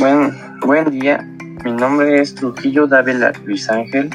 [0.00, 1.28] Buen, buen día,
[1.64, 4.10] mi nombre es Trujillo Dávila Luis Ángel.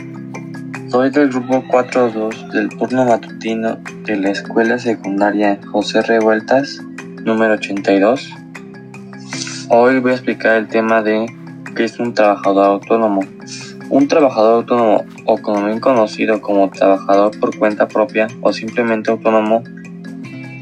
[0.90, 6.82] Soy del grupo 4.2 del turno matutino de la escuela secundaria José Revueltas,
[7.24, 8.30] número 82.
[9.70, 11.26] Hoy voy a explicar el tema de
[11.76, 13.22] qué es un trabajador autónomo.
[13.90, 19.64] Un trabajador autónomo, o como bien conocido como trabajador por cuenta propia o simplemente autónomo,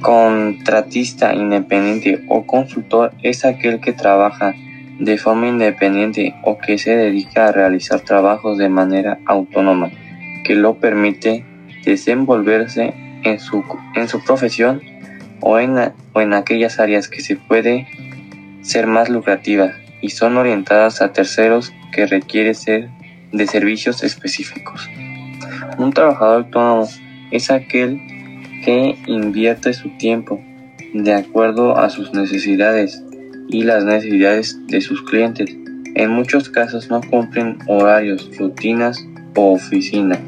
[0.06, 4.54] contratista independiente o consultor es aquel que trabaja
[5.00, 9.90] de forma independiente o que se dedica a realizar trabajos de manera autónoma,
[10.44, 11.44] que lo permite
[11.84, 13.64] desenvolverse en su,
[13.96, 14.80] en su profesión
[15.42, 15.76] o en,
[16.14, 17.88] o en aquellas áreas que se puede
[18.62, 22.90] ser más lucrativas y son orientadas a terceros que requiere ser
[23.32, 24.88] de servicios específicos.
[25.80, 26.88] Un trabajador autónomo
[27.32, 28.00] es aquel
[28.66, 30.42] que invierte su tiempo
[30.94, 33.04] de acuerdo a sus necesidades
[33.48, 35.56] y las necesidades de sus clientes.
[35.94, 40.20] En muchos casos no cumplen horarios, rutinas o oficina.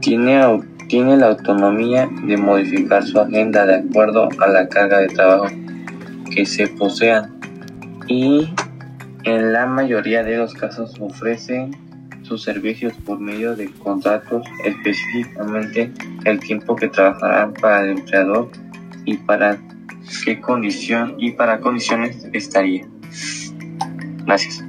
[0.00, 0.40] Tiene,
[0.88, 5.46] tiene la autonomía de modificar su agenda de acuerdo a la carga de trabajo
[6.34, 7.38] que se posean
[8.08, 8.48] y
[9.24, 11.70] en la mayoría de los casos ofrecen
[12.28, 15.90] sus servicios por medio de contratos, específicamente
[16.24, 18.50] el tiempo que trabajarán para el empleador
[19.04, 19.58] y para
[20.24, 22.86] qué condición y para condiciones estaría.
[24.26, 24.62] Gracias.